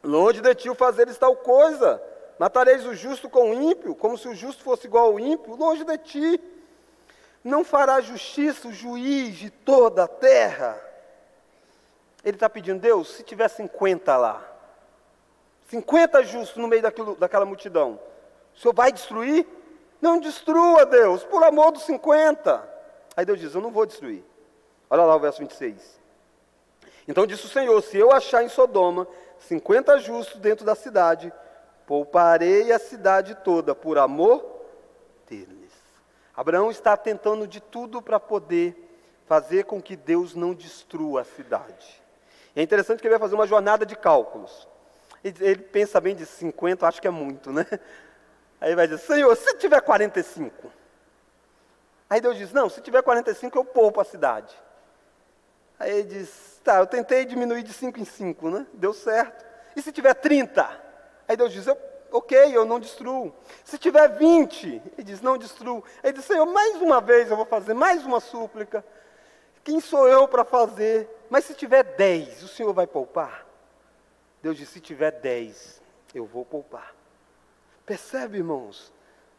[0.03, 2.03] Longe de ti o fazeres tal coisa,
[2.39, 5.85] Matareis o justo com o ímpio, como se o justo fosse igual ao ímpio, longe
[5.85, 6.41] de ti.
[7.43, 10.81] Não fará justiça o juiz de toda a terra.
[12.25, 14.43] Ele está pedindo, Deus, se tiver 50 lá,
[15.69, 18.01] 50 justos no meio daquilo, daquela multidão,
[18.55, 19.47] o Senhor vai destruir?
[20.01, 22.74] Não destrua, Deus, por amor dos 50.
[23.17, 24.25] Aí Deus diz: Eu não vou destruir.
[24.91, 26.01] Olha lá o verso 26.
[27.07, 29.07] Então disse o Senhor: Se eu achar em Sodoma
[29.39, 31.33] 50 justos dentro da cidade,
[31.87, 34.45] Pouparei a cidade toda por amor
[35.29, 35.71] deles.
[36.35, 38.75] Abraão está tentando de tudo para poder
[39.27, 42.03] fazer com que Deus não destrua a cidade.
[42.57, 44.67] É interessante que ele vai fazer uma jornada de cálculos.
[45.23, 47.67] Ele, pensa bem de 50, acho que é muito, né?
[48.61, 50.71] Aí vai dizer, Senhor, se tiver 45.
[52.09, 54.55] Aí Deus diz, não, se tiver 45 eu poupo a cidade.
[55.79, 58.67] Aí ele diz, tá, eu tentei diminuir de 5 em 5, né?
[58.75, 59.45] Deu certo.
[59.75, 60.83] E se tiver 30?
[61.27, 61.77] Aí Deus diz, eu,
[62.13, 63.35] ok, eu não destruo.
[63.65, 65.83] Se tiver 20, ele diz, não destruo.
[66.03, 68.85] Aí ele diz, Senhor, mais uma vez eu vou fazer mais uma súplica.
[69.65, 71.09] Quem sou eu para fazer?
[71.29, 73.45] Mas se tiver 10, o Senhor vai poupar?
[74.43, 75.83] Deus diz, se tiver 10,
[76.15, 76.95] eu vou poupar.
[77.85, 78.93] Percebe, irmãos?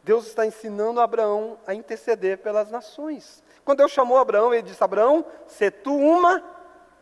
[0.06, 3.42] Deus está ensinando Abraão a interceder pelas nações.
[3.64, 6.40] Quando Deus chamou Abraão, ele disse: Abraão, se tu uma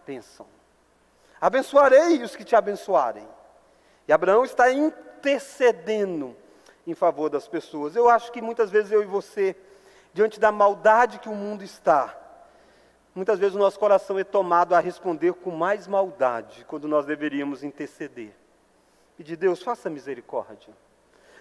[0.06, 0.46] bênção.
[1.38, 3.28] Abençoarei os que te abençoarem.
[4.08, 6.34] E Abraão está intercedendo
[6.86, 7.94] em favor das pessoas.
[7.94, 9.54] Eu acho que muitas vezes eu e você,
[10.14, 12.18] diante da maldade que o mundo está,
[13.14, 17.62] muitas vezes o nosso coração é tomado a responder com mais maldade, quando nós deveríamos
[17.62, 18.34] interceder.
[19.18, 20.72] E de Deus, faça misericórdia.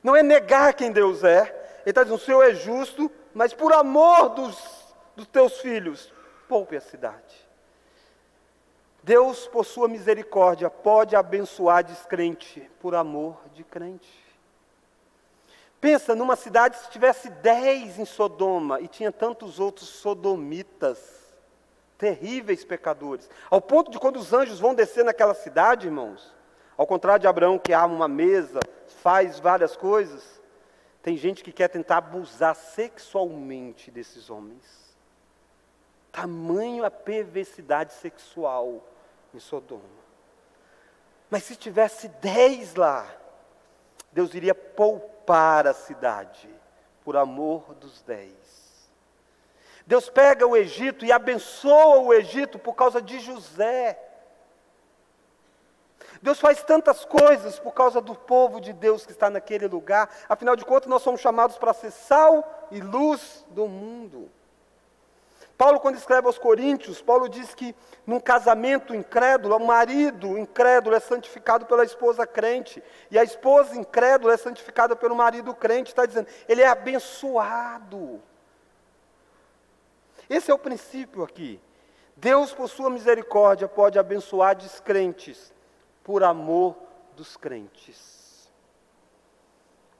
[0.04, 1.42] Não é negar quem Deus é.
[1.82, 4.58] Ele está dizendo: o Senhor é justo, mas por amor dos,
[5.16, 6.12] dos teus filhos,
[6.48, 7.44] poupe a cidade.
[9.02, 14.24] Deus, por sua misericórdia, pode abençoar descrente por amor de crente.
[15.82, 20.98] Pensa numa cidade se tivesse dez em Sodoma e tinha tantos outros sodomitas,
[21.98, 26.34] terríveis pecadores, ao ponto de quando os anjos vão descer naquela cidade, irmãos,
[26.78, 28.60] ao contrário de Abraão que arma uma mesa,
[29.02, 30.42] faz várias coisas,
[31.02, 34.64] tem gente que quer tentar abusar sexualmente desses homens.
[36.12, 38.88] Tamanho a perversidade sexual
[39.34, 40.04] em Sodoma.
[41.30, 43.08] Mas se tivesse dez lá,
[44.12, 46.48] Deus iria poupar a cidade
[47.04, 48.32] por amor dos dez.
[49.86, 54.00] Deus pega o Egito e abençoa o Egito por causa de José.
[56.24, 60.10] Deus faz tantas coisas por causa do povo de Deus que está naquele lugar.
[60.30, 64.32] Afinal de contas, nós somos chamados para ser sal e luz do mundo.
[65.58, 67.76] Paulo, quando escreve aos Coríntios, Paulo diz que
[68.08, 74.34] num casamento incrédulo, o marido incrédulo é santificado pela esposa crente, e a esposa incrédula
[74.34, 75.90] é santificada pelo marido crente.
[75.90, 78.24] Está dizendo, ele é abençoado.
[80.30, 81.60] Esse é o princípio aqui.
[82.16, 85.53] Deus, por sua misericórdia, pode abençoar descrentes
[86.04, 86.76] por amor
[87.16, 88.52] dos crentes.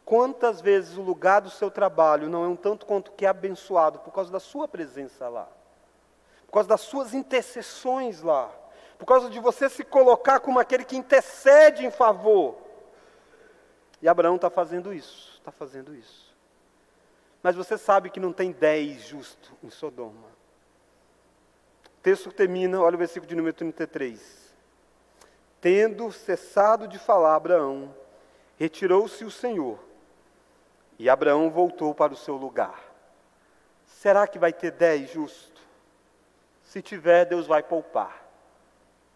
[0.06, 4.12] Quantas vezes o lugar do seu trabalho não é um tanto quanto que abençoado por
[4.12, 5.48] causa da sua presença lá,
[6.46, 8.52] por causa das suas intercessões lá,
[8.98, 12.58] por causa de você se colocar como aquele que intercede em favor.
[14.02, 16.34] E Abraão está fazendo isso, está fazendo isso.
[17.42, 20.28] Mas você sabe que não tem dez justos em Sodoma.
[21.86, 24.43] O texto termina, olha o versículo de número 33.
[25.64, 27.96] Tendo cessado de falar Abraão,
[28.58, 29.80] retirou-se o Senhor,
[31.00, 32.84] e Abraão voltou para o seu lugar.
[33.86, 35.62] Será que vai ter dez justo?
[36.66, 38.28] Se tiver, Deus vai poupar.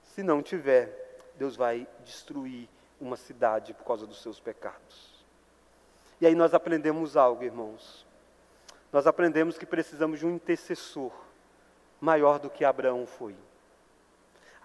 [0.04, 5.26] Se não tiver, Deus vai destruir uma cidade por causa dos seus pecados.
[6.22, 8.08] E aí nós aprendemos algo, irmãos.
[8.90, 11.12] Nós aprendemos que precisamos de um intercessor
[12.00, 13.36] maior do que Abraão foi.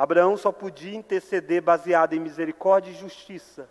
[0.03, 3.69] Abraão só podia interceder baseado em misericórdia e justiça.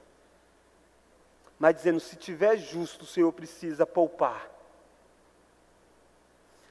[1.60, 4.50] Mas dizendo: se tiver justo, o Senhor precisa poupar.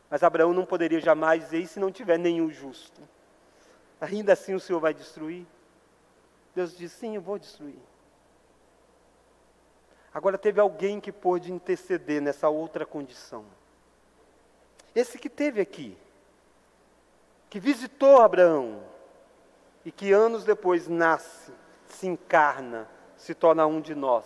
[0.08, 3.02] Mas Abraão não poderia jamais dizer: e se não tiver nenhum justo?
[4.00, 5.46] Ainda assim o Senhor vai destruir?
[6.54, 7.82] Deus disse: sim, eu vou destruir.
[10.14, 13.44] Agora teve alguém que pôde interceder nessa outra condição.
[14.94, 15.98] Esse que teve aqui,
[17.50, 18.88] que visitou Abraão,
[19.84, 21.52] e que anos depois nasce,
[21.86, 24.24] se encarna, se torna um de nós.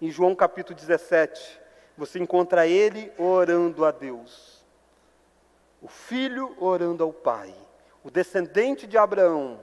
[0.00, 1.60] Em João capítulo 17,
[1.96, 4.64] você encontra ele orando a Deus,
[5.80, 7.54] o filho orando ao Pai,
[8.02, 9.60] o descendente de Abraão.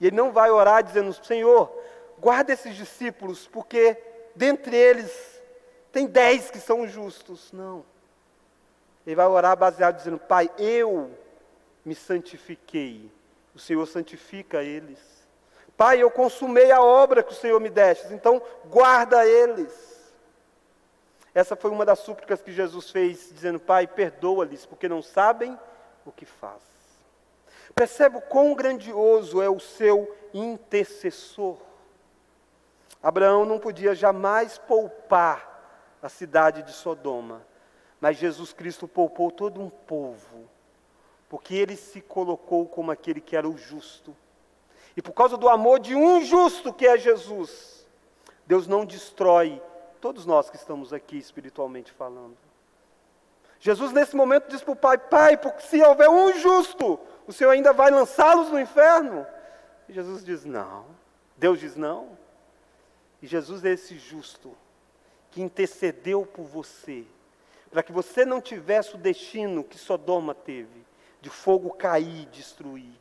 [0.00, 1.72] E ele não vai orar dizendo: Senhor,
[2.18, 3.96] guarda esses discípulos, porque
[4.34, 5.40] dentre eles
[5.92, 7.52] tem dez que são justos.
[7.52, 7.84] Não.
[9.06, 11.10] Ele vai orar baseado dizendo: Pai, eu
[11.84, 13.10] me santifiquei
[13.54, 14.98] o Senhor santifica eles.
[15.76, 19.92] Pai, eu consumei a obra que o Senhor me deste, então guarda eles.
[21.34, 25.58] Essa foi uma das súplicas que Jesus fez, dizendo: Pai, perdoa-lhes, porque não sabem
[26.04, 26.62] o que faz.
[27.74, 31.56] Percebe o quão grandioso é o seu intercessor.
[33.02, 35.50] Abraão não podia jamais poupar
[36.02, 37.42] a cidade de Sodoma,
[38.00, 40.48] mas Jesus Cristo poupou todo um povo
[41.32, 44.14] porque ele se colocou como aquele que era o justo.
[44.94, 47.86] E por causa do amor de um justo que é Jesus,
[48.46, 49.62] Deus não destrói
[49.98, 52.36] todos nós que estamos aqui espiritualmente falando.
[53.58, 57.52] Jesus, nesse momento, diz para o Pai: Pai, porque se houver um justo, o Senhor
[57.52, 59.26] ainda vai lançá-los no inferno?
[59.88, 60.84] E Jesus diz: Não.
[61.38, 62.10] Deus diz: Não.
[63.22, 64.54] E Jesus é esse justo
[65.30, 67.06] que intercedeu por você,
[67.70, 70.91] para que você não tivesse o destino que Sodoma teve,
[71.22, 73.00] de fogo cair e destruir.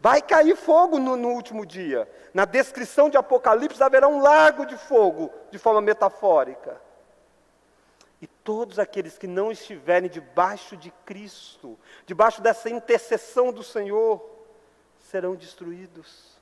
[0.00, 2.08] Vai cair fogo no, no, último dia.
[2.32, 6.80] Na descrição de Apocalipse haverá um lago de fogo, de forma metafórica.
[8.22, 14.24] E todos aqueles que não estiverem debaixo de Cristo, debaixo dessa intercessão do Senhor,
[15.10, 16.38] serão destruídos.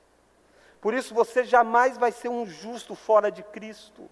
[0.79, 4.07] Por isso você jamais vai ser um justo fora de Cristo.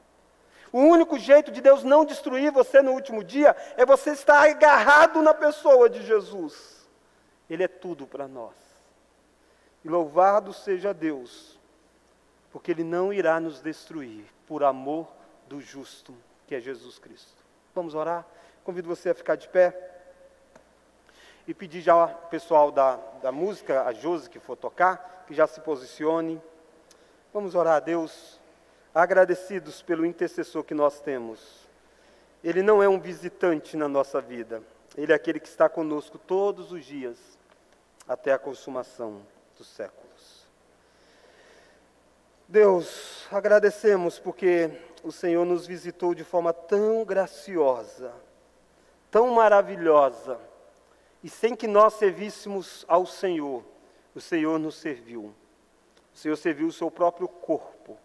[0.76, 5.22] O único jeito de Deus não destruir você no último dia é você estar agarrado
[5.22, 6.86] na pessoa de Jesus.
[7.50, 8.54] Ele é tudo para nós.
[9.86, 11.58] E louvado seja Deus,
[12.52, 15.08] porque Ele não irá nos destruir por amor
[15.48, 16.14] do justo,
[16.46, 17.42] que é Jesus Cristo.
[17.74, 18.26] Vamos orar?
[18.66, 19.94] Convido você a ficar de pé
[21.48, 25.48] e pedir já ao pessoal da, da música, a Josi que for tocar, que já
[25.48, 26.42] se posicione.
[27.34, 28.42] Vamos orar a Deus,
[28.96, 31.68] agradecidos pelo intercessor que nós temos.
[32.42, 34.64] Ele não é um visitante na nossa vida,
[34.96, 37.18] ele é aquele que está conosco todos os dias,
[38.08, 39.22] até a consumação
[39.58, 40.46] dos séculos.
[42.48, 44.72] Deus, agradecemos porque
[45.04, 48.14] o Senhor nos visitou de forma tão graciosa,
[49.12, 50.40] tão maravilhosa,
[51.24, 53.66] e sem que nós servíssemos ao Senhor,
[54.14, 55.34] o Senhor nos serviu.
[56.14, 57.98] O Senhor serviu o seu próprio corpo.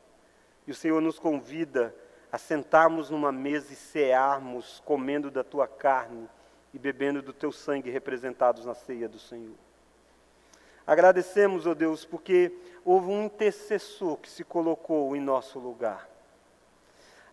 [0.66, 1.94] E o Senhor nos convida
[2.30, 6.28] a sentarmos numa mesa e cearmos, comendo da tua carne
[6.72, 9.56] e bebendo do teu sangue representados na ceia do Senhor.
[10.86, 12.52] Agradecemos, ó oh Deus, porque
[12.84, 16.08] houve um intercessor que se colocou em nosso lugar.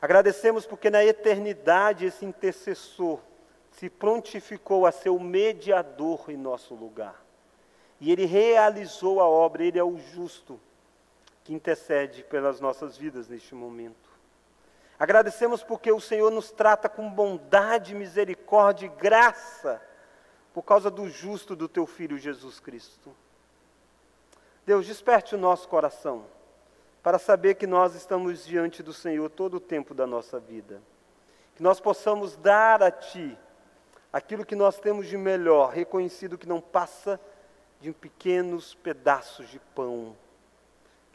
[0.01, 3.19] Agradecemos porque na eternidade esse intercessor
[3.71, 7.23] se prontificou a ser o mediador em nosso lugar.
[7.99, 10.59] E ele realizou a obra, ele é o justo
[11.47, 14.09] que intercede pelas nossas vidas neste momento.
[14.99, 19.81] Agradecemos porque o Senhor nos trata com bondade, misericórdia e graça,
[20.53, 23.15] por causa do justo do teu Filho Jesus Cristo.
[24.65, 26.25] Deus, desperte o nosso coração
[27.01, 30.81] para saber que nós estamos diante do Senhor todo o tempo da nossa vida.
[31.55, 33.37] Que nós possamos dar a Ti
[34.11, 37.17] aquilo que nós temos de melhor, reconhecido que não passa
[37.79, 40.13] de pequenos pedaços de pão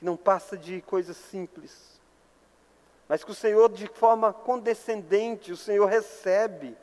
[0.03, 2.01] que não passa de coisas simples,
[3.09, 6.77] mas que o Senhor, de forma condescendente, o Senhor recebe,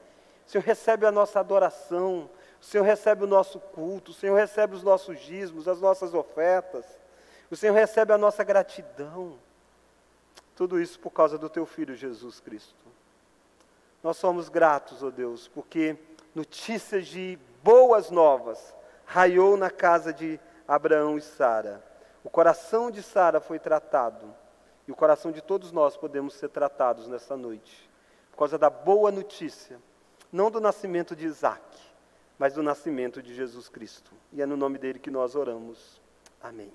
[0.48, 2.30] o Senhor recebe a nossa adoração,
[2.62, 6.86] o Senhor recebe o nosso culto, o Senhor recebe os nossos dízimos, as nossas ofertas,
[7.52, 9.38] o Senhor recebe a nossa gratidão.
[10.56, 12.86] Tudo isso por causa do Teu Filho Jesus Cristo.
[14.02, 15.98] Nós somos gratos, ó oh Deus, porque
[16.34, 21.89] notícias de boas novas raiou na casa de Abraão e Sara.
[22.24, 24.34] O coração de Sara foi tratado,
[24.88, 27.90] e o coração de todos nós podemos ser tratados nessa noite,
[28.32, 29.80] por causa da boa notícia,
[30.32, 31.62] não do nascimento de Isaac,
[32.38, 34.12] mas do nascimento de Jesus Cristo.
[34.32, 36.02] E é no nome dele que nós oramos.
[36.42, 36.72] Amém.